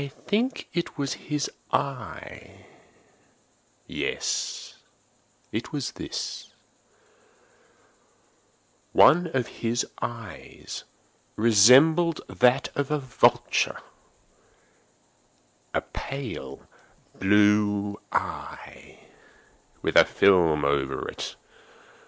I 0.01 0.07
think 0.07 0.67
it 0.73 0.97
was 0.97 1.13
his 1.13 1.47
eye! 1.71 2.65
yes, 3.85 4.77
it 5.51 5.71
was 5.71 5.91
this! 5.91 6.51
He 8.95 8.99
had 8.99 9.25
the 9.31 9.89
eye 10.01 10.39
of 12.73 12.89
a 12.89 12.97
vulture—a 12.99 13.81
pale 15.81 16.67
blue 17.19 17.99
eye, 18.11 18.99
with 19.83 19.95
a 19.95 20.05
film 20.05 20.65
over 20.65 21.07
it. 21.09 21.35